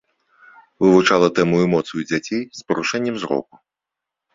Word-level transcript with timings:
Вывучала 0.85 1.29
тэму 1.41 1.61
эмоцый 1.67 1.95
у 2.03 2.09
дзяцей 2.09 2.43
з 2.43 2.59
парушэннем 2.71 3.15
зроку. 3.25 3.53